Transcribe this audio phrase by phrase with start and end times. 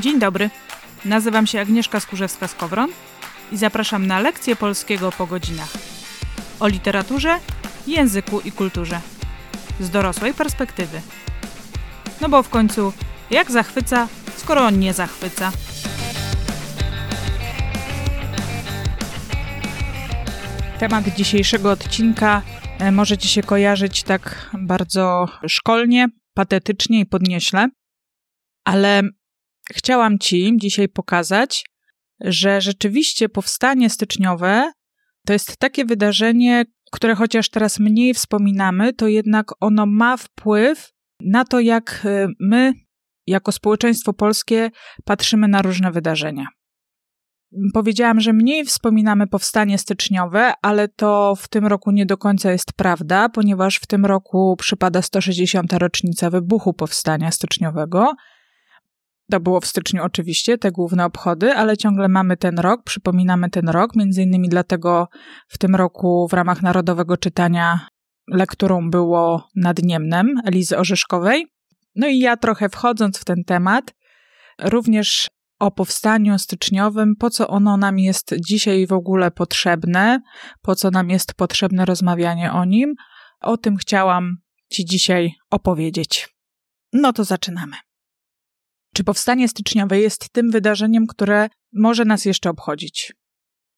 [0.00, 0.50] Dzień dobry.
[1.04, 2.88] Nazywam się Agnieszka Skurzewska-Skowron
[3.52, 5.72] i zapraszam na lekcję polskiego po godzinach.
[6.60, 7.38] O literaturze,
[7.86, 9.00] języku i kulturze.
[9.80, 11.00] Z dorosłej perspektywy.
[12.20, 12.92] No bo w końcu,
[13.30, 15.52] jak zachwyca, skoro on nie zachwyca?
[20.78, 22.42] Temat dzisiejszego odcinka
[22.78, 27.68] e, możecie się kojarzyć tak bardzo szkolnie, patetycznie i podnieśle,
[28.64, 29.02] ale
[29.70, 31.64] chciałam Ci dzisiaj pokazać,
[32.20, 34.72] że rzeczywiście powstanie styczniowe
[35.26, 41.44] to jest takie wydarzenie, które chociaż teraz mniej wspominamy, to jednak ono ma wpływ na
[41.44, 42.72] to, jak y, my,
[43.26, 44.70] jako społeczeństwo polskie,
[45.04, 46.46] patrzymy na różne wydarzenia.
[47.74, 52.72] Powiedziałam, że mniej wspominamy powstanie styczniowe, ale to w tym roku nie do końca jest
[52.72, 55.72] prawda, ponieważ w tym roku przypada 160.
[55.72, 58.14] rocznica wybuchu powstania styczniowego.
[59.32, 63.68] To było w styczniu oczywiście, te główne obchody, ale ciągle mamy ten rok, przypominamy ten
[63.68, 65.08] rok, między innymi dlatego
[65.48, 67.86] w tym roku w ramach Narodowego Czytania
[68.28, 71.46] lekturą było Nad Niemnem Elizy Orzeszkowej.
[71.96, 73.94] No i ja trochę wchodząc w ten temat,
[74.62, 80.20] również o powstaniu styczniowym, po co ono nam jest dzisiaj w ogóle potrzebne,
[80.62, 82.94] po co nam jest potrzebne rozmawianie o nim,
[83.40, 84.36] o tym chciałam
[84.72, 86.28] Ci dzisiaj opowiedzieć.
[86.92, 87.76] No to zaczynamy.
[88.94, 93.12] Czy powstanie styczniowe jest tym wydarzeniem, które może nas jeszcze obchodzić?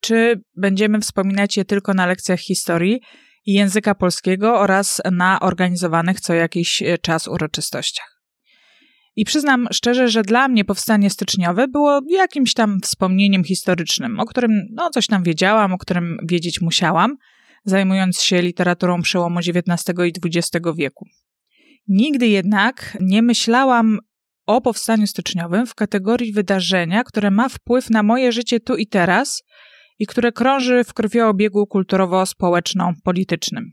[0.00, 3.00] Czy będziemy wspominać je tylko na lekcjach historii
[3.46, 8.14] i języka polskiego oraz na organizowanych co jakiś czas uroczystościach?
[9.16, 14.50] I przyznam szczerze, że dla mnie powstanie styczniowe było jakimś tam wspomnieniem historycznym, o którym
[14.72, 17.16] no, coś tam wiedziałam, o którym wiedzieć musiałam,
[17.64, 21.06] zajmując się literaturą przełomu XIX i XX wieku.
[21.88, 23.98] Nigdy jednak nie myślałam
[24.46, 29.42] o powstaniu styczniowym w kategorii wydarzenia, które ma wpływ na moje życie tu i teraz
[29.98, 33.70] i które krąży w krwiobiegu kulturowo-społeczno-politycznym.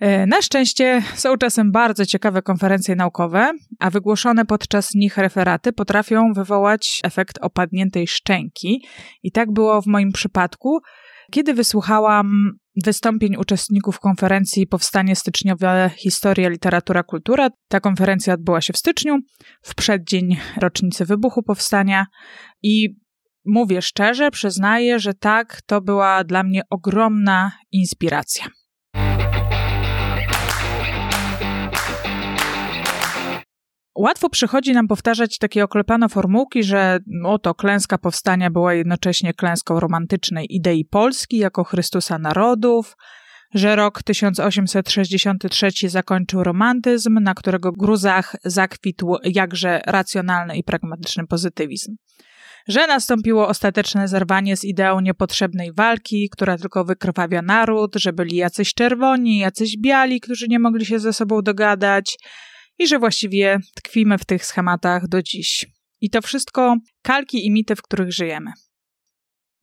[0.00, 6.32] E, na szczęście są czasem bardzo ciekawe konferencje naukowe, a wygłoszone podczas nich referaty potrafią
[6.32, 8.84] wywołać efekt opadniętej szczęki.
[9.22, 10.80] I tak było w moim przypadku,
[11.30, 12.52] kiedy wysłuchałam
[12.84, 17.48] wystąpień uczestników konferencji Powstanie Styczniowe Historia, Literatura, Kultura.
[17.68, 19.18] Ta konferencja odbyła się w styczniu,
[19.62, 22.06] w przeddzień rocznicy wybuchu powstania
[22.62, 22.88] i
[23.46, 28.46] mówię szczerze, przyznaję, że tak, to była dla mnie ogromna inspiracja.
[33.98, 40.46] Łatwo przychodzi nam powtarzać takie oklepane formułki, że oto klęska powstania była jednocześnie klęską romantycznej
[40.56, 42.96] idei Polski jako Chrystusa narodów,
[43.54, 51.96] że rok 1863 zakończył romantyzm, na którego gruzach zakwitł jakże racjonalny i pragmatyczny pozytywizm.
[52.68, 58.74] Że nastąpiło ostateczne zerwanie z ideą niepotrzebnej walki, która tylko wykrwawia naród, że byli jacyś
[58.74, 62.18] czerwoni, jacyś biali, którzy nie mogli się ze sobą dogadać,
[62.78, 65.66] i że właściwie tkwimy w tych schematach do dziś.
[66.00, 68.52] I to wszystko kalki i mity, w których żyjemy.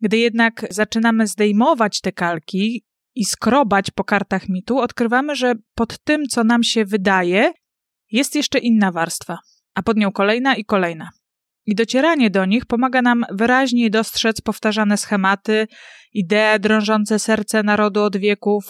[0.02, 6.26] Gdy jednak zaczynamy zdejmować te kalki i skrobać po kartach mitu, odkrywamy, że pod tym,
[6.28, 7.54] co nam się wydaje,
[8.12, 9.38] jest jeszcze inna warstwa,
[9.76, 11.10] a pod nią kolejna i kolejna.
[11.66, 15.68] I docieranie do nich pomaga nam wyraźniej dostrzec powtarzane schematy,
[16.14, 18.64] idee drążące serce narodu od wieków,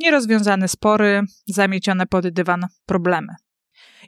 [0.00, 3.34] nierozwiązane spory, zamiecione pod dywan problemy.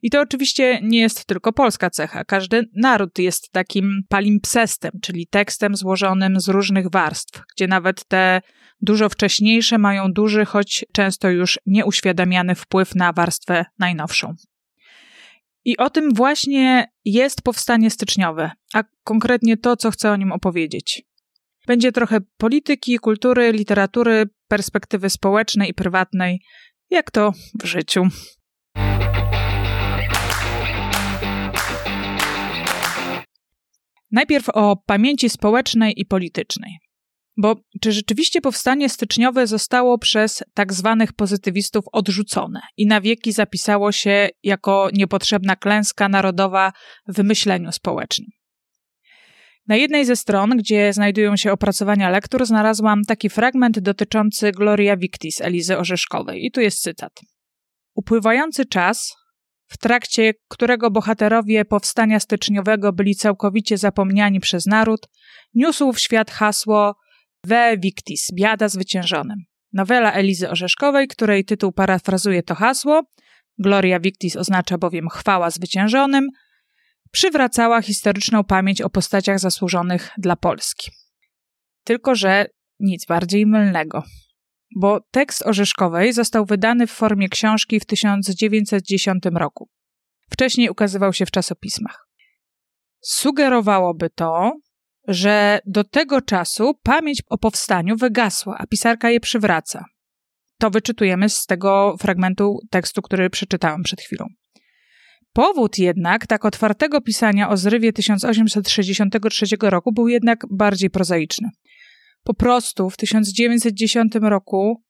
[0.03, 2.25] I to oczywiście nie jest tylko polska cecha.
[2.25, 8.41] Każdy naród jest takim palimpsestem, czyli tekstem złożonym z różnych warstw, gdzie nawet te
[8.81, 14.35] dużo wcześniejsze mają duży, choć często już nieuświadamiany wpływ na warstwę najnowszą.
[15.65, 21.03] I o tym właśnie jest powstanie styczniowe, a konkretnie to, co chcę o nim opowiedzieć.
[21.67, 26.41] Będzie trochę polityki, kultury, literatury, perspektywy społecznej i prywatnej,
[26.91, 27.33] jak to
[27.63, 28.09] w życiu.
[34.15, 36.79] Najpierw o pamięci społecznej i politycznej.
[37.37, 43.93] Bo czy rzeczywiście powstanie styczniowe zostało przez tak zwanych pozytywistów odrzucone i na wieki zapisało
[43.93, 46.73] się jako niepotrzebna klęska narodowa
[47.09, 48.29] w myśleniu społecznym?
[49.69, 55.41] Na jednej ze stron, gdzie znajdują się opracowania lektur, znalazłam taki fragment dotyczący Gloria Victis
[55.41, 56.45] Elizy Orzeszkowej.
[56.45, 57.13] I tu jest cytat.
[57.95, 59.15] Upływający czas,
[59.67, 65.09] w trakcie którego bohaterowie powstania styczniowego byli całkowicie zapomniani przez naród,
[65.55, 66.97] niósł w świat hasło
[67.47, 69.39] Ve Victis, biada zwyciężonym.
[69.73, 73.03] Nowela Elizy Orzeszkowej, której tytuł parafrazuje to hasło,
[73.59, 76.29] Gloria Victis oznacza bowiem chwała zwyciężonym,
[77.11, 80.91] przywracała historyczną pamięć o postaciach zasłużonych dla Polski.
[81.85, 82.47] Tylko, że
[82.81, 84.03] nic bardziej mylnego.
[84.77, 89.69] Bo tekst Orzeszkowej został wydany w formie książki w 1910 roku.
[90.31, 92.09] Wcześniej ukazywał się w czasopismach.
[93.01, 94.53] Sugerowałoby to,
[95.09, 99.85] że do tego czasu pamięć o powstaniu wygasła, a pisarka je przywraca.
[100.59, 104.27] To wyczytujemy z tego fragmentu tekstu, który przeczytałam przed chwilą.
[105.33, 111.49] Powód jednak tak otwartego pisania o zrywie 1863 roku był jednak bardziej prozaiczny.
[112.25, 114.83] Po prostu w 1910 roku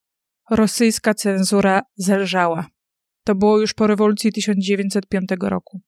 [0.51, 2.67] rosyjska cenzura zelżała.
[3.25, 5.81] To było już po rewolucji 1905 roku.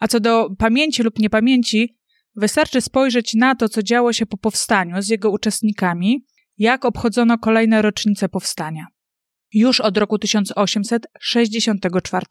[0.00, 1.98] A co do pamięci lub niepamięci,
[2.34, 6.24] wystarczy spojrzeć na to, co działo się po powstaniu z jego uczestnikami,
[6.58, 8.86] jak obchodzono kolejne rocznice powstania.
[9.52, 12.26] Już od roku 1864.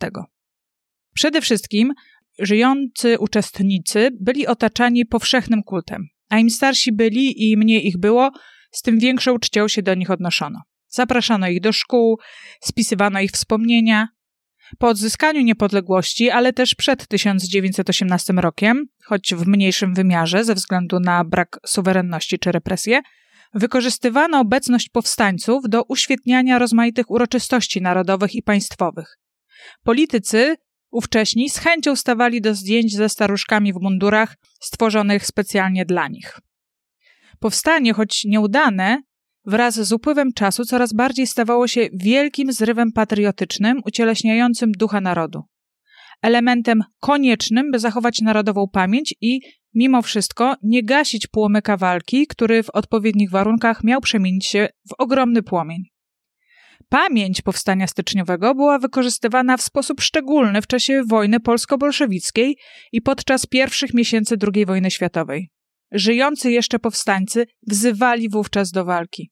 [1.14, 1.94] Przede wszystkim
[2.40, 8.32] żyjący uczestnicy byli otaczani powszechnym kultem, a im starsi byli i mniej ich było,
[8.72, 10.62] z tym większą czcią się do nich odnoszono.
[10.88, 12.20] Zapraszano ich do szkół,
[12.62, 14.08] spisywano ich wspomnienia.
[14.80, 21.24] Po odzyskaniu niepodległości, ale też przed 1918 rokiem, choć w mniejszym wymiarze ze względu na
[21.24, 23.02] brak suwerenności czy represje,
[23.54, 29.18] wykorzystywano obecność powstańców do uświetniania rozmaitych uroczystości narodowych i państwowych.
[29.84, 30.56] Politycy
[30.96, 36.40] ówcześni z chęcią stawali do zdjęć ze staruszkami w mundurach stworzonych specjalnie dla nich.
[37.40, 39.02] Powstanie, choć nieudane,
[39.46, 45.44] wraz z upływem czasu coraz bardziej stawało się wielkim zrywem patriotycznym, ucieleśniającym ducha narodu.
[46.22, 49.40] Elementem koniecznym, by zachować narodową pamięć i,
[49.74, 55.44] mimo wszystko, nie gasić płomyka walki, który w odpowiednich warunkach miał przemienić się w ogromny
[55.44, 55.95] płomień.
[56.90, 62.58] Pamięć powstania styczniowego była wykorzystywana w sposób szczególny w czasie wojny polsko-bolszewickiej
[62.92, 65.50] i podczas pierwszych miesięcy II wojny światowej.
[65.92, 69.32] Żyjący jeszcze powstańcy wzywali wówczas do walki.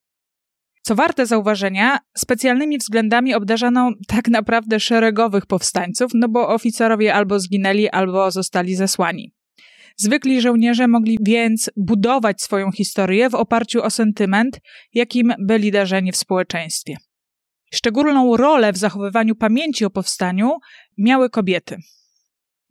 [0.82, 7.90] Co warte zauważenia, specjalnymi względami obdarzano tak naprawdę szeregowych powstańców, no bo oficerowie albo zginęli,
[7.90, 9.34] albo zostali zesłani.
[9.98, 14.60] Zwykli żołnierze mogli więc budować swoją historię w oparciu o sentyment,
[14.94, 16.98] jakim byli darzeni w społeczeństwie.
[17.74, 20.58] Szczególną rolę w zachowywaniu pamięci o powstaniu
[20.98, 21.78] miały kobiety.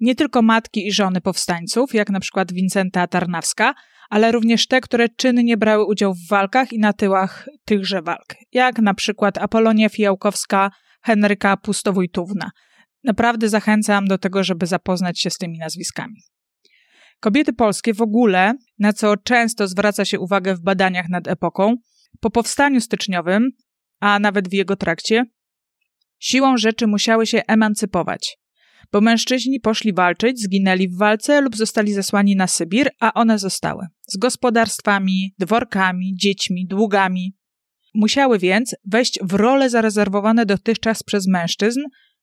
[0.00, 3.74] Nie tylko matki i żony powstańców, jak na przykład Wincenta Tarnawska,
[4.10, 8.78] ale również te, które czynnie brały udział w walkach i na tyłach tychże walk, jak
[8.78, 10.70] na przykład Apolonia Fijałkowska,
[11.02, 12.50] Henryka Pustowójtówna.
[13.04, 16.16] Naprawdę zachęcam do tego, żeby zapoznać się z tymi nazwiskami.
[17.20, 21.76] Kobiety polskie w ogóle, na co często zwraca się uwagę w badaniach nad epoką,
[22.20, 23.50] po powstaniu styczniowym
[24.02, 25.24] a nawet w jego trakcie,
[26.18, 28.38] siłą rzeczy musiały się emancypować,
[28.92, 33.86] bo mężczyźni poszli walczyć, zginęli w walce lub zostali zesłani na Sybir, a one zostały
[34.06, 37.34] z gospodarstwami, dworkami, dziećmi, długami.
[37.94, 41.80] Musiały więc wejść w role zarezerwowane dotychczas przez mężczyzn,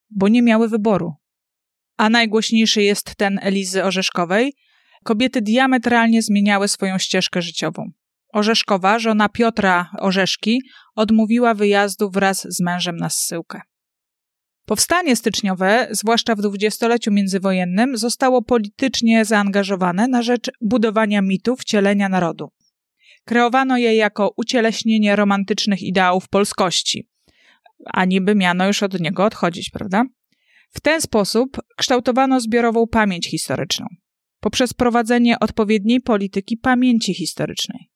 [0.10, 1.14] bo nie miały wyboru.
[1.98, 4.54] A najgłośniejszy jest ten Elizy Orzeszkowej.
[5.04, 7.92] Kobiety diametralnie zmieniały swoją ścieżkę życiową.
[8.34, 10.62] Orzeszkowa, żona Piotra Orzeszki,
[10.96, 13.62] odmówiła wyjazdu wraz z mężem na zsyłkę.
[14.66, 22.52] Powstanie styczniowe, zwłaszcza w dwudziestoleciu międzywojennym, zostało politycznie zaangażowane na rzecz budowania mitu wcielenia narodu.
[23.26, 27.10] Kreowano je jako ucieleśnienie romantycznych ideałów polskości,
[27.86, 30.04] a niby miano już od niego odchodzić, prawda?
[30.70, 33.86] W ten sposób kształtowano zbiorową pamięć historyczną
[34.40, 37.90] poprzez prowadzenie odpowiedniej polityki pamięci historycznej.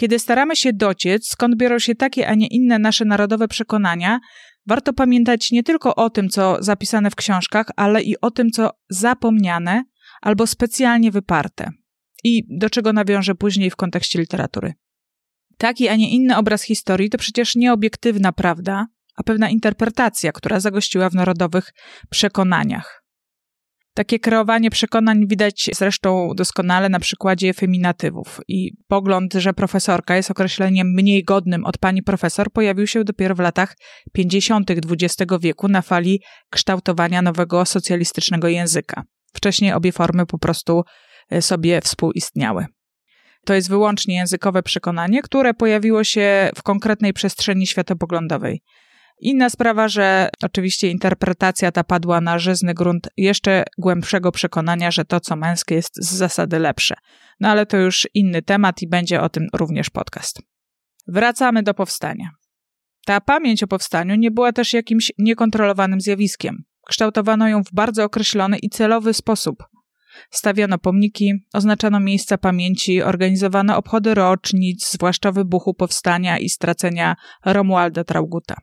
[0.00, 4.20] Kiedy staramy się dociec, skąd biorą się takie, a nie inne nasze narodowe przekonania,
[4.66, 8.70] warto pamiętać nie tylko o tym, co zapisane w książkach, ale i o tym, co
[8.90, 9.84] zapomniane
[10.20, 11.70] albo specjalnie wyparte.
[12.24, 14.74] I do czego nawiążę później w kontekście literatury.
[15.58, 20.60] Taki, a nie inny obraz historii to przecież nie obiektywna prawda, a pewna interpretacja, która
[20.60, 21.72] zagościła w narodowych
[22.10, 22.99] przekonaniach.
[23.94, 28.40] Takie kreowanie przekonań widać zresztą doskonale na przykładzie feminatywów.
[28.48, 33.38] I pogląd, że profesorka jest określeniem mniej godnym od pani profesor, pojawił się dopiero w
[33.38, 33.76] latach
[34.12, 34.70] 50.
[34.70, 39.02] XX wieku na fali kształtowania nowego socjalistycznego języka.
[39.34, 40.82] Wcześniej obie formy po prostu
[41.30, 42.66] e, sobie współistniały.
[43.44, 48.62] To jest wyłącznie językowe przekonanie, które pojawiło się w konkretnej przestrzeni światopoglądowej.
[49.20, 55.20] Inna sprawa, że oczywiście interpretacja ta padła na żyzny grunt jeszcze głębszego przekonania, że to,
[55.20, 56.94] co męskie, jest z zasady lepsze.
[57.40, 60.42] No ale to już inny temat i będzie o tym również podcast.
[61.08, 62.30] Wracamy do powstania.
[63.06, 66.64] Ta pamięć o powstaniu nie była też jakimś niekontrolowanym zjawiskiem.
[66.88, 69.64] Kształtowano ją w bardzo określony i celowy sposób.
[70.30, 78.56] stawiano pomniki, oznaczano miejsca pamięci, organizowano obchody rocznic, zwłaszcza wybuchu powstania i stracenia Romualda Trauguta.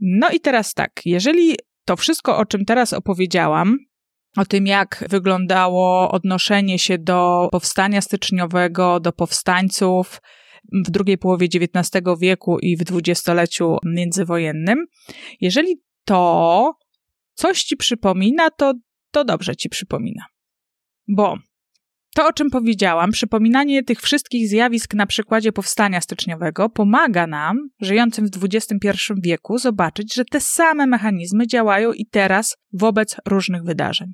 [0.00, 3.76] No i teraz tak, jeżeli to wszystko, o czym teraz opowiedziałam,
[4.36, 10.20] o tym, jak wyglądało odnoszenie się do powstania styczniowego, do powstańców
[10.86, 14.86] w drugiej połowie XIX wieku i w dwudziestoleciu międzywojennym.
[15.40, 16.72] Jeżeli to
[17.34, 18.74] coś ci przypomina, to,
[19.10, 20.24] to dobrze ci przypomina.
[21.08, 21.38] Bo
[22.14, 28.26] to, o czym powiedziałam, przypominanie tych wszystkich zjawisk na przykładzie powstania styczniowego pomaga nam, żyjącym
[28.26, 28.78] w XXI
[29.22, 34.12] wieku, zobaczyć, że te same mechanizmy działają i teraz wobec różnych wydarzeń.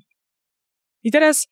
[1.03, 1.47] I teraz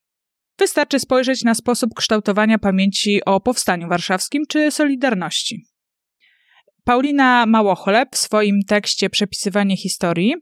[0.59, 5.65] wystarczy spojrzeć na sposób kształtowania pamięci o powstaniu warszawskim czy Solidarności.
[6.83, 10.33] Paulina Małochleb w swoim tekście Przepisywanie historii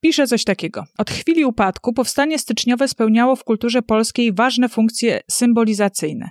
[0.00, 0.84] pisze coś takiego.
[0.98, 6.30] Od chwili upadku powstanie styczniowe spełniało w kulturze polskiej ważne funkcje symbolizacyjne.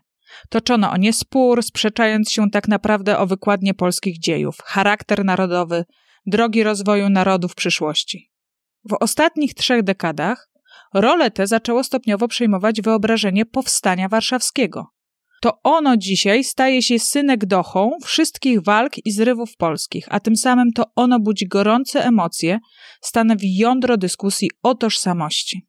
[0.49, 5.85] Toczono o nie spór, sprzeczając się tak naprawdę o wykładnie polskich dziejów, charakter narodowy,
[6.25, 8.31] drogi rozwoju narodów przyszłości.
[8.89, 10.49] W ostatnich trzech dekadach
[10.93, 14.96] rolę tę zaczęło stopniowo przejmować wyobrażenie powstania warszawskiego.
[15.41, 20.83] To ono dzisiaj staje się synekdochą wszystkich walk i zrywów polskich, a tym samym to
[20.95, 22.59] ono budzi gorące emocje,
[23.01, 25.67] stanowi jądro dyskusji o tożsamości.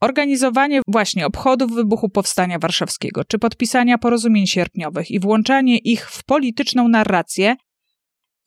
[0.00, 6.88] Organizowanie właśnie obchodów wybuchu Powstania Warszawskiego, czy podpisania porozumień sierpniowych i włączanie ich w polityczną
[6.88, 7.56] narrację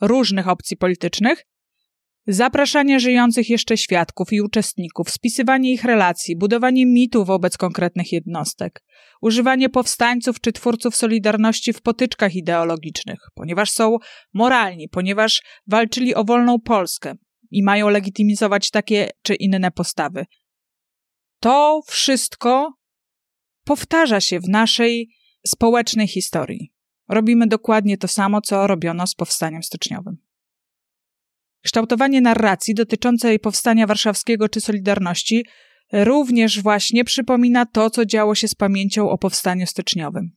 [0.01, 1.46] różnych opcji politycznych
[2.28, 8.84] Zapraszanie żyjących jeszcze świadków i uczestników, spisywanie ich relacji, budowanie mitu wobec konkretnych jednostek,
[9.22, 13.98] używanie powstańców czy twórców Solidarności w potyczkach ideologicznych, ponieważ są
[14.34, 17.13] moralni, ponieważ walczyli o wolną Polskę
[17.51, 20.25] i mają legitymizować takie czy inne postawy.
[21.40, 22.74] To wszystko
[23.63, 25.10] powtarza się w naszej
[25.48, 26.74] społecznej historii.
[27.10, 30.31] Robimy dokładnie to samo, co robiono z powstaniem styczniowym.
[31.63, 35.46] Kształtowanie narracji dotyczącej powstania warszawskiego czy Solidarności
[35.94, 40.32] również właśnie przypomina to, co działo się z pamięcią o powstaniu styczniowym.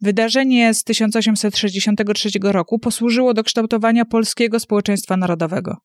[0.00, 5.76] Wydarzenie z 1863 roku posłużyło do kształtowania polskiego społeczeństwa narodowego.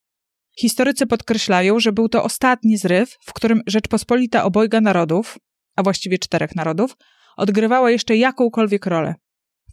[0.60, 5.38] Historycy podkreślają, że był to ostatni zryw, w którym Rzeczpospolita obojga narodów,
[5.76, 6.98] a właściwie czterech narodów,
[7.38, 9.16] odgrywała jeszcze jakąkolwiek rolę.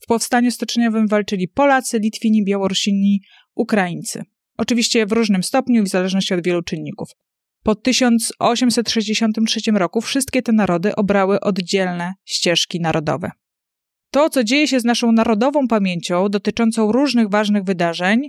[0.02, 3.20] W powstaniu styczniowym walczyli Polacy, Litwini, Białorusini,
[3.54, 4.24] Ukraińcy.
[4.58, 7.08] Oczywiście w różnym stopniu i w zależności od wielu czynników.
[7.62, 13.30] Po 1863 roku wszystkie te narody obrały oddzielne ścieżki narodowe.
[14.10, 18.20] To, co dzieje się z naszą narodową pamięcią dotyczącą różnych ważnych wydarzeń,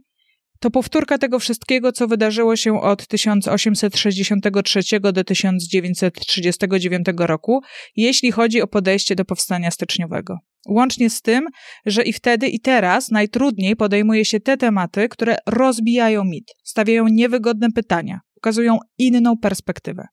[0.60, 7.62] to powtórka tego wszystkiego, co wydarzyło się od 1863 do 1939 roku,
[7.96, 10.38] jeśli chodzi o podejście do powstania styczniowego.
[10.70, 11.48] Łącznie z tym,
[11.86, 17.72] że i wtedy, i teraz najtrudniej podejmuje się te tematy, które rozbijają mit, stawiają niewygodne
[17.72, 20.08] pytania, ukazują inną perspektywę.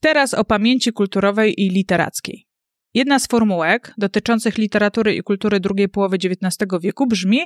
[0.00, 2.47] Teraz o pamięci kulturowej i literackiej.
[2.98, 7.40] Jedna z formułek dotyczących literatury i kultury drugiej połowy XIX wieku brzmi,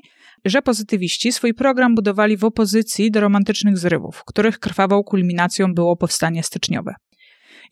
[0.45, 6.43] że pozytywiści swój program budowali w opozycji do romantycznych zrywów, których krwawą kulminacją było powstanie
[6.43, 6.95] styczniowe.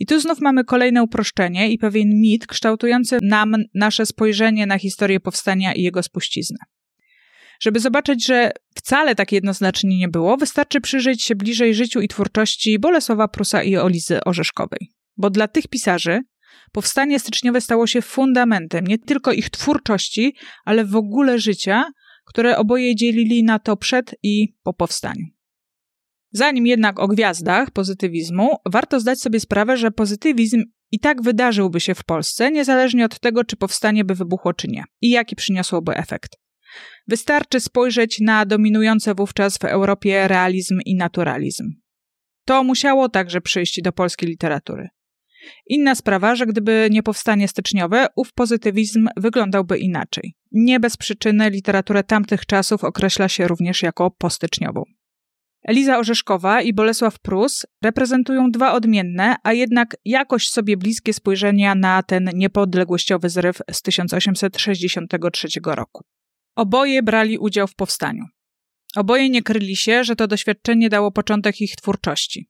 [0.01, 5.21] I tu znów mamy kolejne uproszczenie i pewien mit kształtujący nam nasze spojrzenie na historię
[5.21, 6.59] powstania i jego spuściznę.
[7.61, 12.79] Żeby zobaczyć, że wcale tak jednoznacznie nie było, wystarczy przyjrzeć się bliżej życiu i twórczości
[12.79, 14.91] Bolesława Prusa i Olizy Orzeszkowej.
[15.17, 16.21] Bo dla tych pisarzy
[16.73, 21.85] Powstanie styczniowe stało się fundamentem nie tylko ich twórczości, ale w ogóle życia,
[22.25, 25.27] które oboje dzielili na to przed i po powstaniu.
[26.33, 31.95] Zanim jednak o gwiazdach pozytywizmu, warto zdać sobie sprawę, że pozytywizm i tak wydarzyłby się
[31.95, 36.37] w Polsce, niezależnie od tego, czy powstanie by wybuchło, czy nie, i jaki przyniosłoby efekt.
[37.09, 41.73] Wystarczy spojrzeć na dominujące wówczas w Europie realizm i naturalizm.
[42.45, 44.89] To musiało także przyjść do polskiej literatury.
[45.67, 50.35] Inna sprawa, że gdyby nie powstanie styczniowe, ów pozytywizm wyglądałby inaczej.
[50.53, 54.85] Nie bez przyczyny literaturę tamtych czasów określa się również jako postyczniową.
[55.63, 62.03] Eliza Orzeszkowa i Bolesław Prus reprezentują dwa odmienne, a jednak jakoś sobie bliskie spojrzenia na
[62.03, 66.03] ten niepodległościowy zryw z 1863 roku.
[66.57, 68.25] Oboje brali udział w powstaniu.
[68.97, 72.49] Oboje nie kryli się, że to doświadczenie dało początek ich twórczości.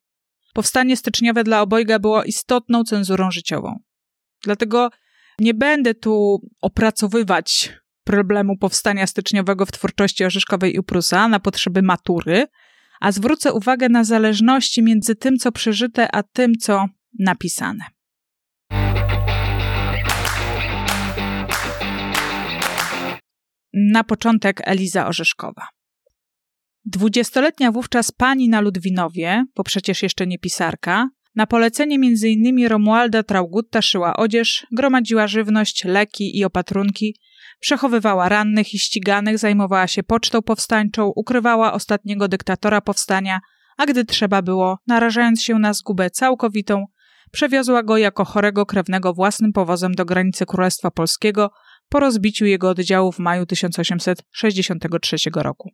[0.54, 3.78] Powstanie styczniowe dla obojga było istotną cenzurą życiową.
[4.44, 4.90] Dlatego
[5.38, 7.72] nie będę tu opracowywać
[8.04, 12.46] problemu powstania styczniowego w twórczości Orzeszkowej i Prusa na potrzeby matury,
[13.00, 16.86] a zwrócę uwagę na zależności między tym, co przeżyte, a tym, co
[17.18, 17.84] napisane.
[23.72, 25.68] Na początek Eliza Orzeszkowa.
[26.84, 32.66] Dwudziestoletnia wówczas pani na Ludwinowie, bo przecież jeszcze nie pisarka, na polecenie m.in.
[32.66, 37.16] Romualda Traugutta szyła odzież, gromadziła żywność, leki i opatrunki,
[37.60, 43.40] przechowywała rannych i ściganych, zajmowała się pocztą powstańczą, ukrywała ostatniego dyktatora powstania,
[43.76, 46.84] a gdy trzeba było, narażając się na zgubę całkowitą,
[47.32, 51.50] przewiozła go jako chorego krewnego własnym powozem do granicy Królestwa Polskiego
[51.88, 55.70] po rozbiciu jego oddziału w maju 1863 roku.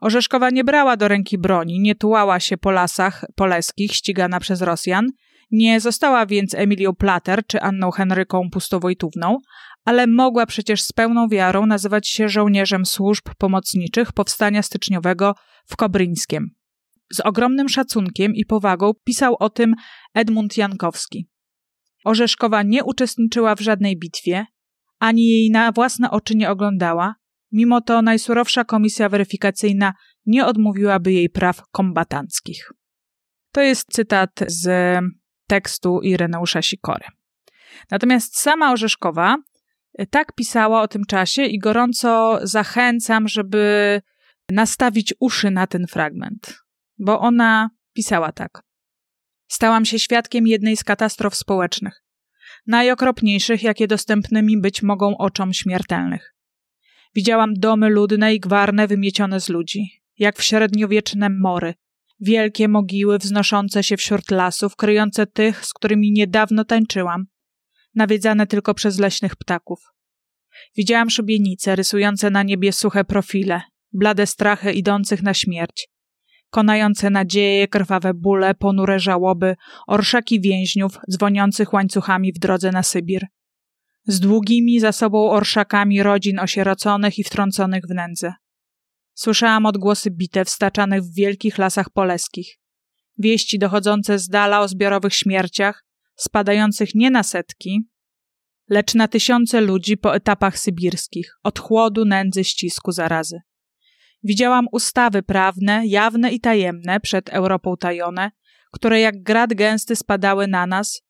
[0.00, 5.06] Orzeszkowa nie brała do ręki broni, nie tułała się po lasach poleskich ścigana przez Rosjan,
[5.50, 9.38] nie została więc Emilią Plater czy Anną Henryką Pustowojtówną,
[9.84, 15.34] ale mogła przecież z pełną wiarą nazywać się żołnierzem służb pomocniczych powstania styczniowego
[15.66, 16.50] w Kobryńskiem.
[17.12, 19.74] Z ogromnym szacunkiem i powagą pisał o tym
[20.14, 21.28] Edmund Jankowski.
[22.04, 24.46] Orzeszkowa nie uczestniczyła w żadnej bitwie,
[24.98, 27.14] ani jej na własne oczy nie oglądała,
[27.52, 29.94] Mimo to najsurowsza komisja weryfikacyjna
[30.26, 32.72] nie odmówiłaby jej praw kombatanckich.
[33.52, 34.98] To jest cytat z
[35.46, 37.04] tekstu Ireneusza Sikory.
[37.90, 39.36] Natomiast sama Orzeszkowa
[40.10, 44.00] tak pisała o tym czasie i gorąco zachęcam, żeby
[44.50, 46.58] nastawić uszy na ten fragment,
[46.98, 48.62] bo ona pisała tak.
[49.48, 52.02] Stałam się świadkiem jednej z katastrof społecznych,
[52.66, 56.34] najokropniejszych, jakie dostępnymi być mogą oczom śmiertelnych.
[57.14, 61.74] Widziałam domy ludne i gwarne wymiecione z ludzi, jak w średniowieczne mory.
[62.20, 67.26] Wielkie mogiły wznoszące się wśród lasów, kryjące tych, z którymi niedawno tańczyłam,
[67.94, 69.80] nawiedzane tylko przez leśnych ptaków.
[70.76, 73.60] Widziałam szubienice rysujące na niebie suche profile,
[73.92, 75.88] blade strachy idących na śmierć,
[76.50, 79.56] konające nadzieje, krwawe bóle, ponure żałoby,
[79.86, 83.26] orszaki więźniów dzwoniących łańcuchami w drodze na Sybir
[84.08, 88.32] z długimi za sobą orszakami rodzin osieroconych i wtrąconych w nędzę.
[89.14, 92.58] Słyszałam odgłosy bitew staczanych w wielkich lasach poleskich,
[93.18, 95.84] wieści dochodzące z dala o zbiorowych śmierciach,
[96.16, 97.88] spadających nie na setki,
[98.68, 103.40] lecz na tysiące ludzi po etapach sybirskich, od chłodu, nędzy, ścisku, zarazy.
[104.22, 108.30] Widziałam ustawy prawne, jawne i tajemne, przed Europą tajone,
[108.72, 111.02] które jak grad gęsty spadały na nas,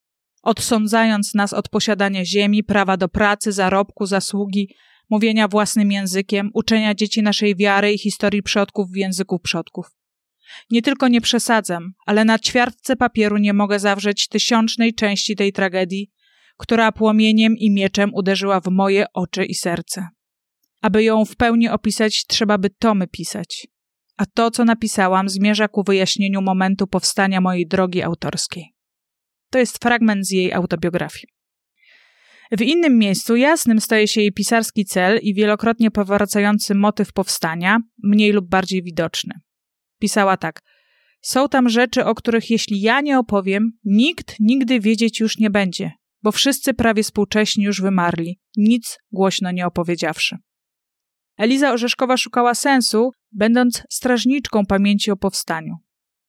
[0.49, 4.75] odsądzając nas od posiadania ziemi, prawa do pracy, zarobku, zasługi,
[5.11, 9.87] mówienia własnym językiem, uczenia dzieci naszej wiary i historii przodków w języku przodków.
[10.71, 16.11] Nie tylko nie przesadzam, ale na ćwiartce papieru nie mogę zawrzeć tysiącznej części tej tragedii,
[16.57, 20.09] która płomieniem i mieczem uderzyła w moje oczy i serce.
[20.83, 23.67] Aby ją w pełni opisać, trzeba by tomy pisać.
[24.17, 28.78] A to, co napisałam, zmierza ku wyjaśnieniu momentu powstania mojej drogi autorskiej.
[29.51, 31.39] To jest fragment z jej autobiografii.
[32.53, 38.33] W innym miejscu jasnym staje się jej pisarski cel i wielokrotnie powracający motyw powstania, mniej
[38.33, 39.35] lub bardziej widoczny.
[40.01, 40.63] Pisała tak:
[41.21, 45.91] Są tam rzeczy, o których jeśli ja nie opowiem, nikt nigdy wiedzieć już nie będzie,
[46.23, 50.37] bo wszyscy prawie współcześni już wymarli, nic głośno nie opowiedziawszy.
[51.39, 55.75] Eliza Orzeszkowa szukała sensu, będąc strażniczką pamięci o powstaniu.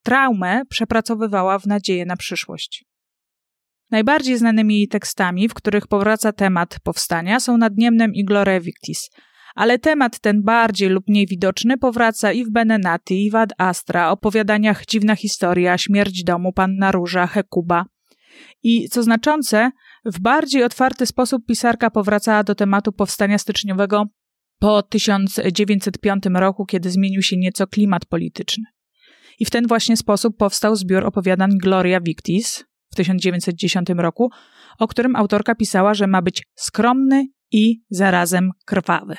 [0.02, 2.89] Traumę przepracowywała w nadzieję na przyszłość.
[3.90, 9.10] Najbardziej znanymi jej tekstami, w których powraca temat powstania, są Nadniemnem i Gloria Victis.
[9.54, 14.10] Ale temat ten bardziej lub mniej widoczny powraca i w Benenati, i w Ad Astra,
[14.10, 17.84] opowiadaniach Dziwna Historia, Śmierć domu, Panna Róża, Hekuba.
[18.62, 19.70] I co znaczące,
[20.04, 24.04] w bardziej otwarty sposób pisarka powracała do tematu powstania styczniowego
[24.58, 28.64] po 1905 roku, kiedy zmienił się nieco klimat polityczny.
[29.38, 34.30] I w ten właśnie sposób powstał zbiór opowiadań Gloria Victis, w 1910 roku,
[34.78, 39.16] o którym autorka pisała, że ma być skromny i zarazem krwawy.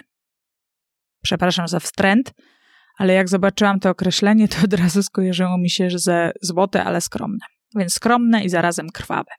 [1.24, 2.34] Przepraszam za wstręt,
[2.98, 7.46] ale jak zobaczyłam to określenie, to od razu skojarzyło mi się, że złote, ale skromne.
[7.76, 9.32] Więc skromne i zarazem krwawe.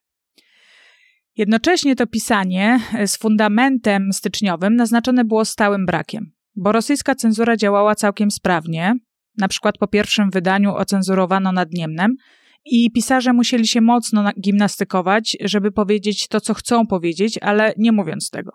[1.36, 8.30] Jednocześnie to pisanie z fundamentem styczniowym naznaczone było stałym brakiem, bo rosyjska cenzura działała całkiem
[8.30, 8.94] sprawnie.
[9.38, 12.16] Na przykład po pierwszym wydaniu ocenzurowano nad Niemnem,
[12.64, 18.30] i pisarze musieli się mocno gimnastykować, żeby powiedzieć to, co chcą powiedzieć, ale nie mówiąc
[18.30, 18.52] tego.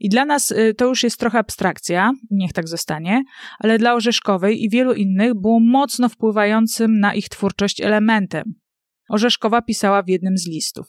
[0.00, 3.22] I dla nas y, to już jest trochę abstrakcja, niech tak zostanie,
[3.58, 8.44] ale dla Orzeszkowej i wielu innych było mocno wpływającym na ich twórczość elementem.
[9.10, 10.86] Orzeszkowa pisała w jednym z listów.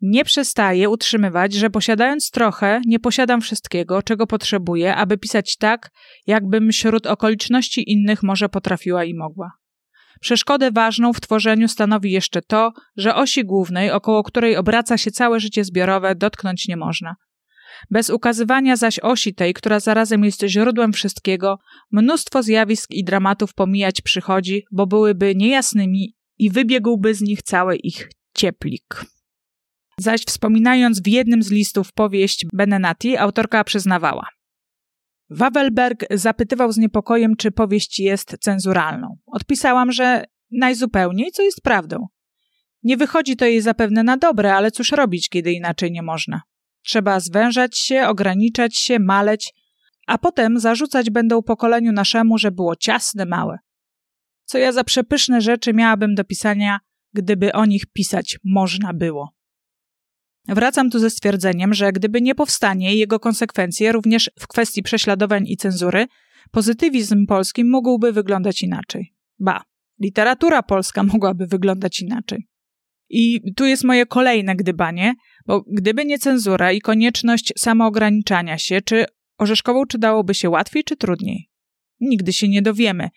[0.00, 5.90] nie przestaję utrzymywać, że posiadając trochę, nie posiadam wszystkiego, czego potrzebuję, aby pisać tak,
[6.26, 9.61] jakbym wśród okoliczności innych może potrafiła i mogła.
[10.20, 15.40] Przeszkodę ważną w tworzeniu stanowi jeszcze to, że osi głównej, około której obraca się całe
[15.40, 17.14] życie zbiorowe, dotknąć nie można.
[17.90, 21.58] Bez ukazywania zaś osi tej, która zarazem jest źródłem wszystkiego,
[21.92, 28.10] mnóstwo zjawisk i dramatów pomijać przychodzi, bo byłyby niejasnymi i wybiegłby z nich cały ich
[28.34, 29.04] cieplik.
[29.98, 34.26] Zaś wspominając w jednym z listów powieść Benenati, autorka przyznawała.
[35.34, 39.16] Wawelberg zapytywał z niepokojem, czy powieść jest cenzuralną.
[39.26, 42.06] Odpisałam, że najzupełniej, co jest prawdą.
[42.82, 46.42] Nie wychodzi to jej zapewne na dobre, ale cóż robić, kiedy inaczej nie można.
[46.84, 49.52] Trzeba zwężać się, ograniczać się, maleć,
[50.06, 53.58] a potem zarzucać będą pokoleniu naszemu, że było ciasne, małe.
[54.44, 56.78] Co ja za przepyszne rzeczy miałabym do pisania,
[57.12, 59.34] gdyby o nich pisać można było.
[60.48, 65.44] Wracam tu ze stwierdzeniem, że gdyby nie powstanie i jego konsekwencje, również w kwestii prześladowań
[65.46, 66.06] i cenzury,
[66.50, 69.14] pozytywizm polski mógłby wyglądać inaczej.
[69.38, 69.62] Ba,
[70.00, 72.48] literatura polska mogłaby wyglądać inaczej.
[73.10, 75.14] I tu jest moje kolejne gdybanie,
[75.46, 79.04] bo gdyby nie cenzura i konieczność samoograniczania się, czy
[79.42, 81.50] Orzeszkową czy dałoby się łatwiej czy trudniej?
[82.00, 83.08] Nigdy się nie dowiemy,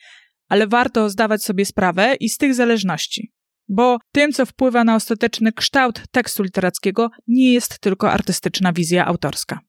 [0.47, 3.33] ale warto zdawać sobie sprawę i z tych zależności.
[3.69, 9.59] Bo tym, co wpływa na ostateczny kształt tekstu literackiego, nie jest tylko artystyczna wizja autorska.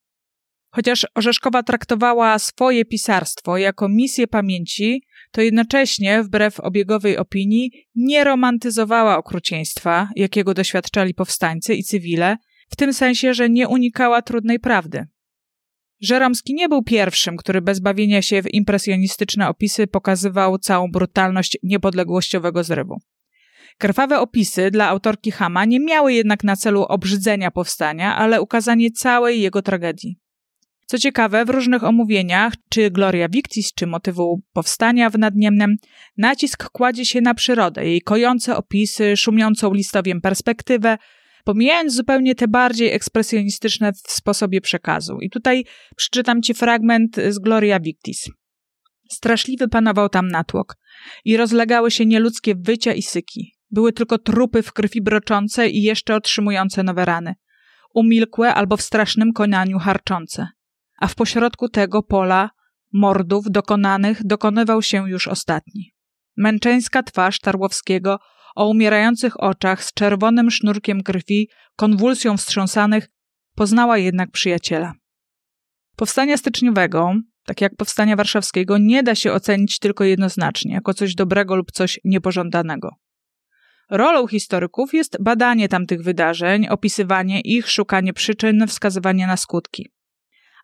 [0.71, 9.19] Chociaż Orzeszkowa traktowała swoje pisarstwo jako misję pamięci, to jednocześnie, wbrew obiegowej opinii, nie romantyzowała
[9.19, 12.37] okrucieństwa, jakiego doświadczali powstańcy i cywile,
[12.71, 15.07] w tym sensie, że nie unikała trudnej prawdy.
[16.01, 22.65] Żeromski nie był pierwszym, który bez bawienia się w impresjonistyczne opisy pokazywał całą brutalność niepodległościowego
[22.65, 22.99] zrywu.
[23.79, 29.41] Krwawe opisy dla autorki Hama nie miały jednak na celu obrzydzenia powstania, ale ukazanie całej
[29.41, 30.19] jego tragedii.
[30.87, 35.77] Co ciekawe, w różnych omówieniach, czy Gloria Victis, czy motywu powstania w Nadniemnem,
[36.17, 40.99] nacisk kładzie się na przyrodę, jej kojące opisy, szumiącą listowiem perspektywę,
[41.45, 45.19] pomijając zupełnie te bardziej ekspresjonistyczne w sposobie przekazu.
[45.21, 45.65] I tutaj
[45.97, 48.31] przeczytam ci fragment z Gloria Victis.
[49.11, 50.77] Straszliwy panował tam natłok
[51.25, 53.56] i rozlegały się nieludzkie wycia i syki.
[53.71, 57.35] Były tylko trupy w krwi broczące i jeszcze otrzymujące nowe rany.
[57.95, 60.49] Umilkłe albo w strasznym konaniu harczące.
[60.99, 62.51] A w pośrodku tego pola
[62.93, 65.93] mordów dokonanych dokonywał się już ostatni.
[66.37, 68.19] Męczeńska twarz Tarłowskiego
[68.57, 73.09] o umierających oczach z czerwonym sznurkiem krwi, konwulsją wstrząsanych,
[73.55, 74.93] poznała jednak przyjaciela.
[75.97, 81.57] Powstania styczniowego, tak jak powstania warszawskiego, nie da się ocenić tylko jednoznacznie, jako coś dobrego
[81.57, 82.91] lub coś niepożądanego.
[83.91, 89.91] Rolą historyków jest badanie tamtych wydarzeń, opisywanie ich, szukanie przyczyn, wskazywanie na skutki.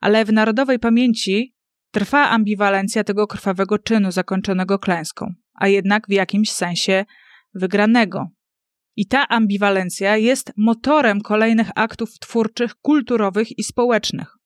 [0.00, 1.54] Ale w narodowej pamięci
[1.90, 7.04] trwa ambiwalencja tego krwawego czynu zakończonego klęską, a jednak w jakimś sensie
[7.54, 8.26] wygranego.
[8.96, 14.36] I ta ambiwalencja jest motorem kolejnych aktów twórczych, kulturowych i społecznych.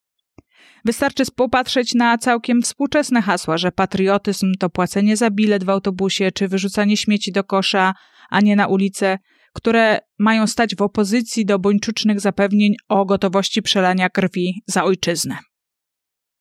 [0.85, 6.49] Wystarczy popatrzeć na całkiem współczesne hasła, że patriotyzm to płacenie za bilet w autobusie czy
[6.49, 7.95] wyrzucanie śmieci do kosza,
[8.31, 9.19] a nie na ulicę,
[9.55, 15.39] które mają stać w opozycji do bończucznych zapewnień o gotowości przelania krwi za ojczyznę.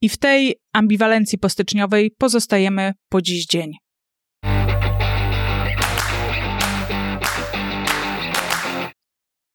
[0.01, 3.71] I w tej ambiwalencji postyczniowej pozostajemy po dziś dzień.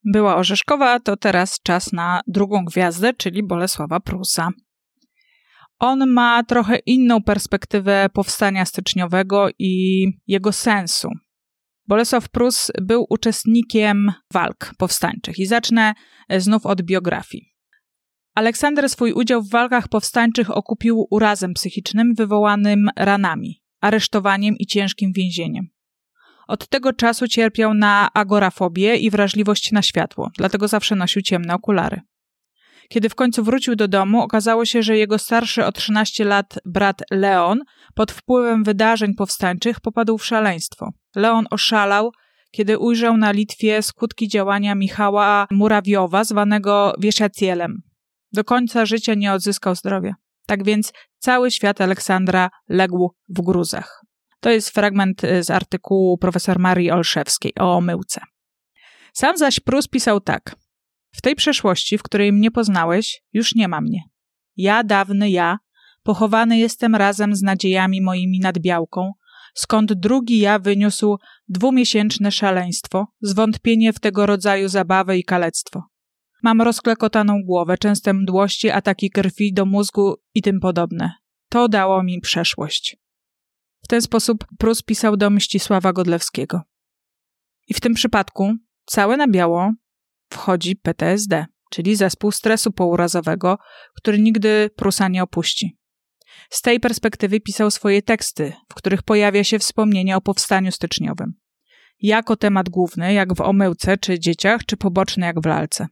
[0.05, 4.49] Była Orzeszkowa, to teraz czas na drugą gwiazdę, czyli Bolesława Prusa.
[5.79, 11.09] On ma trochę inną perspektywę powstania styczniowego i jego sensu.
[11.90, 15.94] Bolesław Prus był uczestnikiem walk powstańczych i zacznę
[16.37, 17.55] znów od biografii.
[18.35, 25.68] Aleksander swój udział w walkach powstańczych okupił urazem psychicznym wywołanym ranami, aresztowaniem i ciężkim więzieniem.
[26.48, 32.00] Od tego czasu cierpiał na agorafobię i wrażliwość na światło, dlatego zawsze nosił ciemne okulary.
[32.92, 37.03] Kiedy w końcu wrócił do domu, okazało się, że jego starszy o 13 lat brat
[37.11, 37.61] Leon
[37.94, 40.90] pod wpływem wydarzeń powstańczych popadł w szaleństwo.
[41.16, 42.12] Leon oszalał,
[42.50, 47.83] kiedy ujrzał na Litwie skutki działania Michała Murawiowa, zwanego Wieszacielem.
[48.33, 50.14] Do końca życia nie odzyskał zdrowia.
[50.46, 54.05] Tak więc cały świat Aleksandra legł w gruzach.
[54.40, 58.20] To jest fragment y, z artykułu profesor Marii Olszewskiej o omyłce.
[59.12, 60.57] Sam zaś Prus pisał tak.
[61.12, 64.03] W tej przeszłości, w której mnie poznałeś, już nie ma mnie.
[64.57, 65.59] Ja, dawny ja,
[66.03, 69.12] pochowany jestem razem z nadziejami moimi nad białką,
[69.55, 71.16] skąd drugi ja wyniósł
[71.49, 75.83] dwumiesięczne szaleństwo, zwątpienie w tego rodzaju zabawę i kalectwo.
[76.42, 81.12] Mam rozklekotaną głowę, częste mdłości, ataki krwi do mózgu i tym podobne.
[81.49, 82.96] To dało mi przeszłość.
[83.85, 86.61] W ten sposób Prus pisał do Mścisława Godlewskiego.
[87.68, 88.55] I w tym przypadku
[88.87, 89.73] całe na biało
[90.31, 93.59] wchodzi PTSD, czyli zespół stresu pourazowego,
[93.97, 95.77] który nigdy Prusa nie opuści.
[96.51, 101.33] Z tej perspektywy pisał swoje teksty, w których pojawia się wspomnienie o powstaniu styczniowym.
[102.01, 105.87] Jako temat główny, jak w Omyłce czy Dzieciach, czy poboczny, jak w Lalce.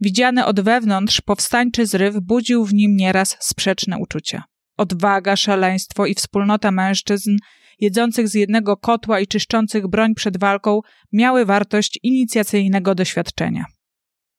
[0.00, 4.44] Widziany od wewnątrz powstańczy zryw budził w nim nieraz sprzeczne uczucia.
[4.76, 7.36] Odwaga, szaleństwo i wspólnota mężczyzn
[7.80, 10.80] jedzących z jednego kotła i czyszczących broń przed walką
[11.12, 13.64] miały wartość inicjacyjnego doświadczenia.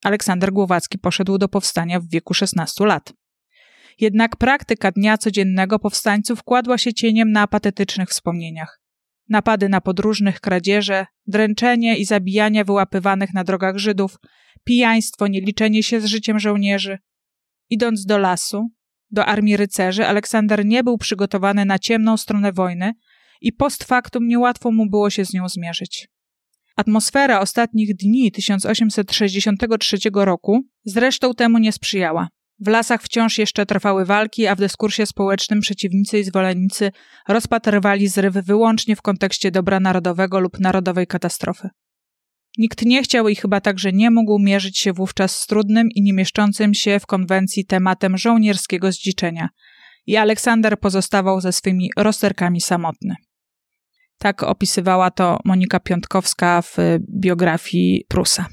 [0.04, 3.14] Aleksander Głowacki poszedł do powstania w wieku 16 lat.
[4.00, 8.82] Jednak praktyka dnia codziennego powstańców kładła się cieniem na apatetycznych wspomnieniach.
[9.30, 14.18] Napady na podróżnych, kradzieże, dręczenie i zabijanie wyłapywanych na drogach Żydów,
[14.64, 16.98] pijaństwo, nieliczenie się z życiem żołnierzy.
[17.70, 18.68] Idąc do lasu,
[19.12, 22.94] do armii rycerzy, Aleksander nie był przygotowany na ciemną stronę wojny
[23.42, 26.08] i post factum niełatwo mu było się z nią zmierzyć.
[26.76, 32.28] Atmosfera ostatnich dni 1863 roku zresztą temu nie sprzyjała.
[32.60, 36.92] W lasach wciąż jeszcze trwały walki, a w dyskursie społecznym przeciwnicy i zwolennicy
[37.28, 41.70] rozpatrywali zryw wyłącznie w kontekście dobra narodowego lub narodowej katastrofy.
[42.58, 46.14] Nikt nie chciał i chyba także nie mógł mierzyć się wówczas z trudnym i nie
[46.14, 49.50] mieszczącym się w konwencji tematem żołnierskiego zdziczenia.
[50.06, 53.16] I Aleksander pozostawał ze swymi rozterkami samotny.
[54.22, 56.78] Tak opisywała to Monika Piątkowska w
[57.22, 58.46] biografii Prusa.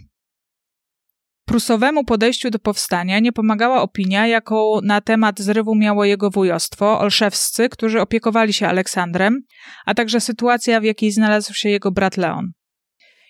[1.44, 7.68] Prusowemu podejściu do powstania nie pomagała opinia, jaką na temat zrywu miało jego wujostwo, olszewscy,
[7.68, 9.40] którzy opiekowali się Aleksandrem,
[9.86, 12.52] a także sytuacja, w jakiej znalazł się jego brat Leon.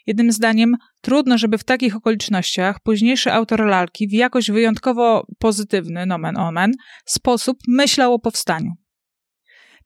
[0.07, 6.37] Jednym zdaniem, trudno, żeby w takich okolicznościach późniejszy autor lalki w jakoś wyjątkowo pozytywny, nomen
[6.37, 6.73] omen,
[7.07, 8.71] sposób myślał o powstaniu.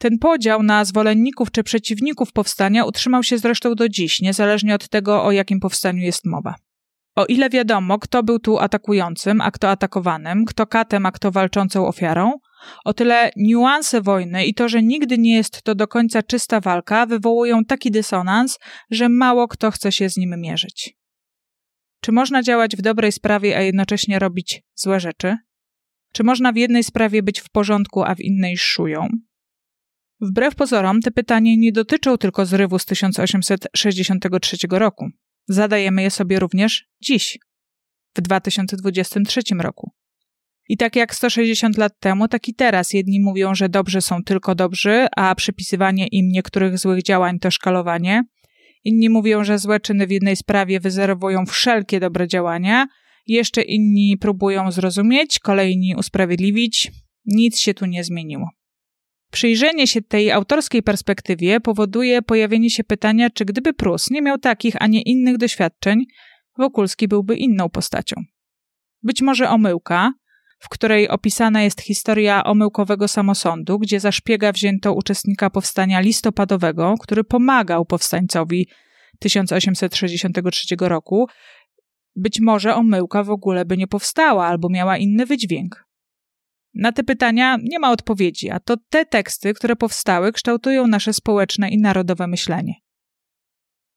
[0.02, 5.24] Ten podział na zwolenników czy przeciwników powstania utrzymał się zresztą do dziś, niezależnie od tego,
[5.24, 6.54] o jakim powstaniu jest mowa.
[7.16, 11.86] O ile wiadomo, kto był tu atakującym, a kto atakowanym, kto katem, a kto walczącą
[11.86, 12.32] ofiarą,
[12.84, 17.06] o tyle niuanse wojny i to, że nigdy nie jest to do końca czysta walka,
[17.06, 18.58] wywołują taki dysonans,
[18.90, 20.96] że mało kto chce się z nim mierzyć.
[22.00, 25.36] Czy można działać w dobrej sprawie, a jednocześnie robić złe rzeczy?
[26.12, 29.08] Czy można w jednej sprawie być w porządku, a w innej szują?
[30.22, 35.08] Wbrew pozorom, te pytania nie dotyczą tylko zrywu z 1863 roku.
[35.48, 37.38] Zadajemy je sobie również dziś,
[38.16, 39.90] w 2023 roku.
[40.68, 44.54] I tak jak 160 lat temu, tak i teraz jedni mówią, że dobrzy są tylko
[44.54, 48.24] dobrzy, a przypisywanie im niektórych złych działań to szkalowanie.
[48.84, 52.86] Inni mówią, że złe czyny w jednej sprawie wyzerwują wszelkie dobre działania.
[53.26, 56.92] Jeszcze inni próbują zrozumieć, kolejni usprawiedliwić.
[57.26, 58.61] Nic się tu nie zmieniło.
[59.32, 64.74] Przyjrzenie się tej autorskiej perspektywie powoduje pojawienie się pytania, czy gdyby Prus nie miał takich,
[64.78, 66.04] a nie innych doświadczeń,
[66.58, 68.16] Wokulski byłby inną postacią.
[69.02, 70.12] Być może omyłka,
[70.58, 77.24] w której opisana jest historia omyłkowego samosądu, gdzie za szpiega wzięto uczestnika powstania listopadowego, który
[77.24, 78.68] pomagał powstańcowi
[79.18, 81.26] 1863 roku.
[82.16, 85.91] Być może omyłka w ogóle by nie powstała albo miała inny wydźwięk.
[86.74, 91.68] Na te pytania nie ma odpowiedzi, a to te teksty, które powstały, kształtują nasze społeczne
[91.68, 92.74] i narodowe myślenie.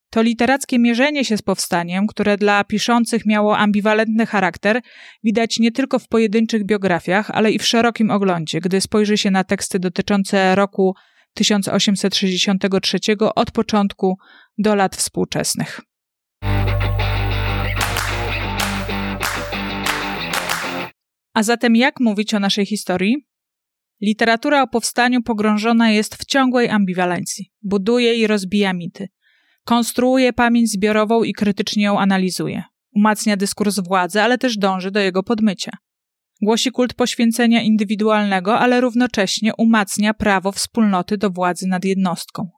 [0.10, 4.82] To literackie mierzenie się z powstaniem, które dla piszących miało ambiwalentny charakter,
[5.24, 9.44] widać nie tylko w pojedynczych biografiach, ale i w szerokim oglądzie, gdy spojrzy się na
[9.44, 10.96] teksty dotyczące roku
[11.34, 13.00] 1863
[13.36, 14.18] od początku
[14.58, 15.82] do lat współczesnych.
[21.36, 23.16] A zatem jak mówić o naszej historii?
[24.02, 27.52] Literatura o powstaniu pogrążona jest w ciągłej ambiwalencji.
[27.62, 29.08] Buduje i rozbija mity.
[29.64, 32.64] Konstruuje pamięć zbiorową i krytycznie ją analizuje.
[32.96, 35.72] Umacnia dyskurs władzy, ale też dąży do jego podmycia.
[36.42, 42.50] Głosi kult poświęcenia indywidualnego, ale równocześnie umacnia prawo wspólnoty do władzy nad jednostką.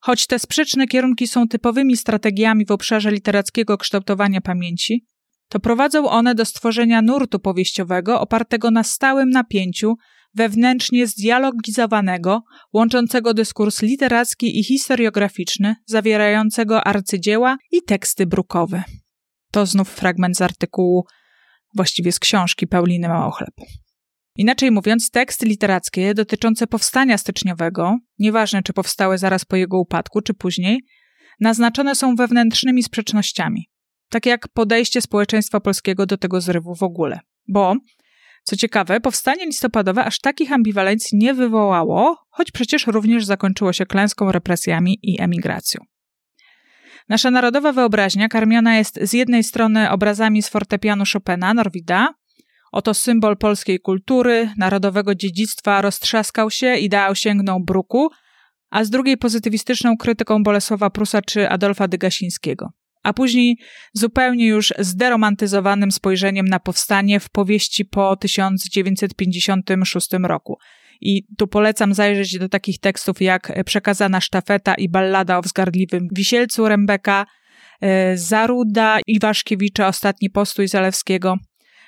[0.00, 5.06] Choć te sprzeczne kierunki są typowymi strategiami w obszarze literackiego kształtowania pamięci,
[5.52, 9.94] to prowadzą one do stworzenia nurtu powieściowego opartego na stałym napięciu,
[10.34, 18.82] wewnętrznie zdialogizowanego, łączącego dyskurs literacki i historiograficzny, zawierającego arcydzieła i teksty brukowe.
[19.50, 21.04] To znów fragment z artykułu,
[21.76, 23.54] właściwie z książki Pauliny Małochleb.
[24.36, 30.34] Inaczej mówiąc, teksty literackie dotyczące powstania styczniowego, nieważne czy powstały zaraz po jego upadku, czy
[30.34, 30.80] później,
[31.40, 33.71] naznaczone są wewnętrznymi sprzecznościami.
[34.12, 37.20] Tak jak podejście społeczeństwa polskiego do tego zrywu w ogóle.
[37.48, 37.74] Bo,
[38.44, 44.32] co ciekawe, powstanie listopadowe aż takich ambiwalencji nie wywołało, choć przecież również zakończyło się klęską,
[44.32, 45.80] represjami i emigracją.
[47.08, 52.14] Nasza narodowa wyobraźnia karmiona jest z jednej strony obrazami z fortepianu Chopina, Norwida,
[52.72, 58.10] Oto symbol polskiej kultury, narodowego dziedzictwa roztrzaskał się, ideał sięgnął bruku,
[58.70, 62.72] a z drugiej pozytywistyczną krytyką Bolesława Prusa czy Adolfa Dygasińskiego.
[63.02, 63.56] A później
[63.92, 70.58] zupełnie już zderomantyzowanym spojrzeniem na powstanie w powieści po 1956 roku.
[71.00, 76.68] I tu polecam zajrzeć do takich tekstów jak Przekazana sztafeta i ballada o wzgardliwym wisielcu
[76.68, 77.26] Rembeka,
[77.80, 81.36] e, Zaruda Iwaszkiewicza, Ostatni postój Zalewskiego–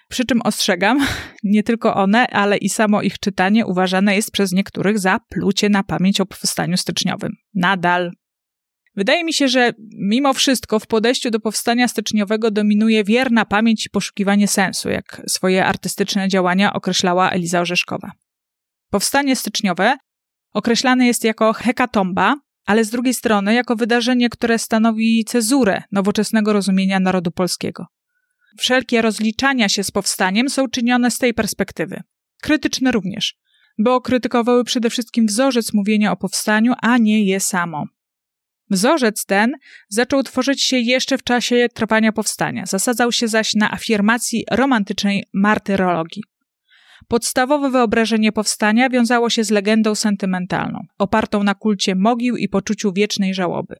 [0.08, 1.06] przy czym ostrzegam,
[1.42, 5.82] nie tylko one, ale i samo ich czytanie uważane jest przez niektórych za plucie na
[5.82, 7.32] pamięć o powstaniu styczniowym.
[7.54, 8.10] Nadal.
[8.96, 13.90] Wydaje mi się, że mimo wszystko w podejściu do powstania styczniowego dominuje wierna pamięć i
[13.90, 18.12] poszukiwanie sensu, jak swoje artystyczne działania określała Eliza Orzeszkowa.
[18.90, 19.96] Powstanie styczniowe
[20.52, 27.00] określane jest jako hekatomba, ale z drugiej strony jako wydarzenie, które stanowi cezurę nowoczesnego rozumienia
[27.00, 27.86] narodu polskiego.
[28.58, 32.02] Wszelkie rozliczania się z powstaniem są czynione z tej perspektywy.
[32.42, 33.34] Krytyczne również,
[33.78, 37.84] bo krytykowały przede wszystkim wzorzec mówienia o powstaniu, a nie je samo.
[38.70, 39.52] Wzorzec ten
[39.88, 46.22] zaczął tworzyć się jeszcze w czasie trwania powstania, zasadzał się zaś na afirmacji romantycznej martyrologii.
[47.08, 53.34] Podstawowe wyobrażenie powstania wiązało się z legendą sentymentalną, opartą na kulcie mogił i poczuciu wiecznej
[53.34, 53.76] żałoby,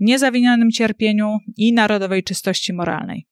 [0.00, 3.26] niezawinionym cierpieniu i narodowej czystości moralnej.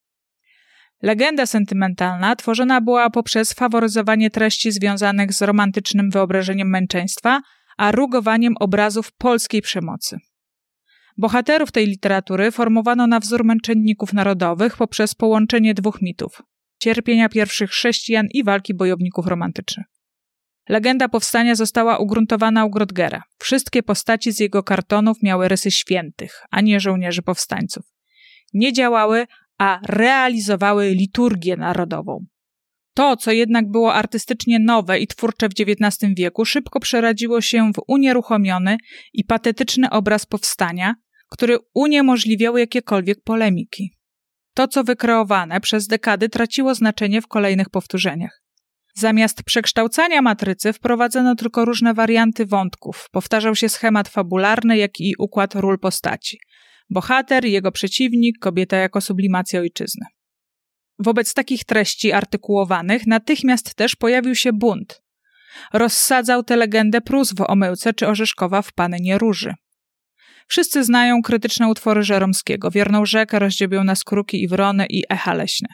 [1.03, 7.41] Legenda sentymentalna tworzona była poprzez faworyzowanie treści związanych z romantycznym wyobrażeniem męczeństwa,
[7.77, 10.19] a rugowaniem obrazów polskiej przemocy.
[11.19, 16.43] Bohaterów tej literatury formowano na wzór męczenników narodowych poprzez połączenie dwóch mitów
[16.79, 19.87] cierpienia pierwszych chrześcijan i walki bojowników romantycznych.
[20.69, 23.23] Legenda powstania została ugruntowana u Grodgera.
[23.39, 27.85] Wszystkie postaci z jego kartonów miały rysy świętych, a nie żołnierzy powstańców.
[28.55, 29.27] Nie działały,
[29.59, 32.27] a realizowały liturgię narodową.
[32.95, 37.83] To, co jednak było artystycznie nowe i twórcze w XIX wieku, szybko przeradziło się w
[37.89, 38.77] unieruchomiony
[39.13, 40.95] i patetyczny obraz powstania,
[41.31, 43.91] który uniemożliwiał jakiekolwiek polemiki.
[44.55, 48.43] To, co wykreowane przez dekady, traciło znaczenie w kolejnych powtórzeniach.
[48.95, 53.09] Zamiast przekształcania matrycy wprowadzono tylko różne warianty wątków.
[53.13, 56.39] Powtarzał się schemat fabularny, jak i układ ról postaci
[56.91, 60.07] bohater, jego przeciwnik, kobieta jako sublimacja ojczyzny.
[60.99, 65.03] Wobec takich treści artykułowanych natychmiast też pojawił się bunt.
[65.73, 69.55] Rozsadzał tę legendę Prus w Omyłce czy Orzeszkowa w Pannie Róży.
[70.47, 75.69] Wszyscy znają krytyczne utwory Żeromskiego, Wierną rzekę, Rozdziebią nas kruki i wrony i Echa leśne.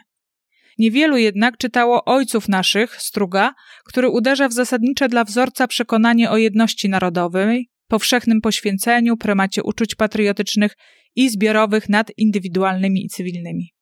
[0.79, 3.55] Niewielu jednak czytało Ojców Naszych, Struga,
[3.85, 10.77] który uderza w zasadnicze dla wzorca przekonanie o jedności narodowej, powszechnym poświęceniu, prymacie uczuć patriotycznych
[11.17, 13.73] i zbiorowych nad indywidualnymi i cywilnymi.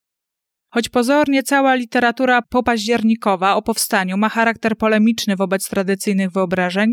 [0.70, 6.90] Choć pozornie cała literatura popaździernikowa o powstaniu ma charakter polemiczny wobec tradycyjnych wyobrażeń,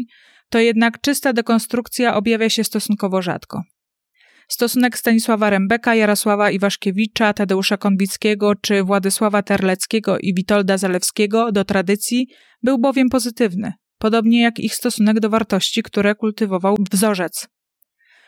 [0.50, 3.62] to jednak czysta dekonstrukcja objawia się stosunkowo rzadko.
[4.48, 12.28] Stosunek Stanisława Rembeka, Jarosława Iwaszkiewicza, Tadeusza Konwickiego czy Władysława Terleckiego i Witolda Zalewskiego do tradycji
[12.64, 17.48] był bowiem pozytywny, podobnie jak ich stosunek do wartości, które kultywował wzorzec.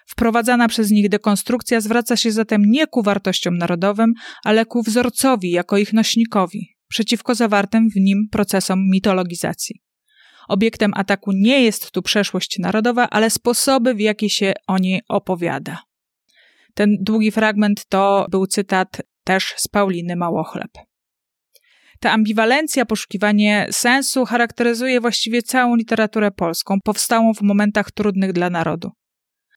[0.08, 5.78] Wprowadzana przez nich dekonstrukcja zwraca się zatem nie ku wartościom narodowym, ale ku wzorcowi jako
[5.78, 9.82] ich nośnikowi, przeciwko zawartym w nim procesom mitologizacji.
[10.48, 15.89] Obiektem ataku nie jest tu przeszłość narodowa, ale sposoby, w jaki się o niej opowiada.
[16.74, 20.72] Ten długi fragment to był cytat też z Pauliny Małochleb.
[22.00, 28.92] Ta ambiwalencja, poszukiwanie sensu charakteryzuje właściwie całą literaturę polską, powstałą w momentach trudnych dla narodu.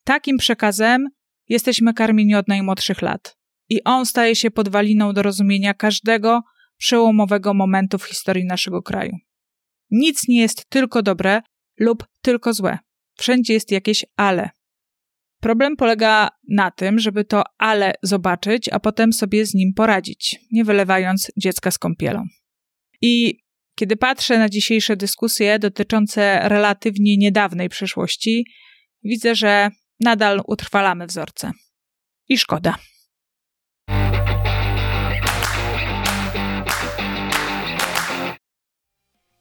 [0.04, 1.08] Takim przekazem
[1.48, 3.36] jesteśmy karmieni od najmłodszych lat.
[3.68, 6.40] I on staje się podwaliną do rozumienia każdego
[6.76, 9.12] przełomowego momentu w historii naszego kraju.
[9.90, 11.42] Nic nie jest tylko dobre
[11.78, 12.78] lub tylko złe.
[13.18, 14.50] Wszędzie jest jakieś ale.
[15.42, 20.64] Problem polega na tym, żeby to ale zobaczyć, a potem sobie z nim poradzić, nie
[20.64, 22.24] wylewając dziecka z kąpielą.
[23.00, 23.38] I
[23.74, 28.44] kiedy patrzę na dzisiejsze dyskusje dotyczące relatywnie niedawnej przeszłości,
[29.04, 29.70] widzę, że
[30.00, 31.52] nadal utrwalamy wzorce.
[32.28, 32.76] I szkoda.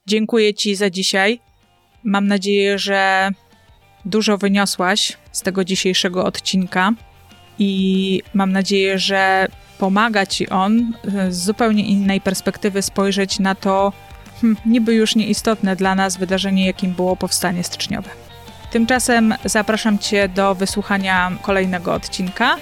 [0.08, 1.40] Dziękuję Ci za dzisiaj.
[2.04, 3.30] Mam nadzieję, że
[4.06, 6.92] dużo wyniosłaś z tego dzisiejszego odcinka
[7.60, 9.48] i mam nadzieję, że
[9.80, 10.94] pomaga Ci on
[11.30, 13.94] z zupełnie innej perspektywy spojrzeć na to
[14.42, 18.10] hm, niby już nieistotne dla nas wydarzenie, jakim było powstanie styczniowe.
[18.72, 22.58] Tymczasem zapraszam Cię do wysłuchania kolejnego odcinka.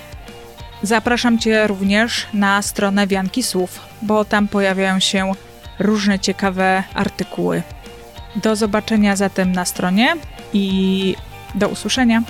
[0.84, 5.32] Zapraszam Cię również na stronę Wianki Słów, bo tam pojawiają się
[5.80, 7.64] różne ciekawe artykuły.
[8.36, 10.16] Do zobaczenia zatem na stronie
[10.54, 11.16] i
[11.56, 12.22] do usłyszenia.